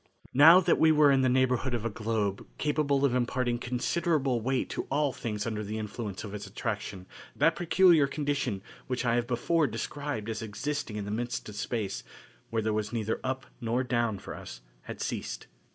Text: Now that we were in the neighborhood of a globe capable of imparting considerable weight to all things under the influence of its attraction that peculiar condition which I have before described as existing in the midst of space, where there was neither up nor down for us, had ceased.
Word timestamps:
Now 0.33 0.59
that 0.61 0.79
we 0.79 0.91
were 0.91 1.11
in 1.11 1.21
the 1.21 1.29
neighborhood 1.29 1.75
of 1.75 1.85
a 1.85 1.89
globe 1.91 2.47
capable 2.57 3.05
of 3.05 3.13
imparting 3.13 3.59
considerable 3.59 4.41
weight 4.41 4.67
to 4.71 4.87
all 4.89 5.13
things 5.13 5.45
under 5.45 5.63
the 5.63 5.77
influence 5.77 6.23
of 6.23 6.33
its 6.33 6.47
attraction 6.47 7.05
that 7.35 7.55
peculiar 7.55 8.07
condition 8.07 8.63
which 8.87 9.05
I 9.05 9.13
have 9.13 9.27
before 9.27 9.67
described 9.67 10.27
as 10.27 10.41
existing 10.41 10.95
in 10.95 11.05
the 11.05 11.11
midst 11.11 11.47
of 11.49 11.55
space, 11.55 12.03
where 12.49 12.63
there 12.63 12.73
was 12.73 12.91
neither 12.91 13.19
up 13.23 13.45
nor 13.61 13.83
down 13.83 14.17
for 14.17 14.33
us, 14.35 14.61
had 14.85 15.01
ceased. 15.01 15.45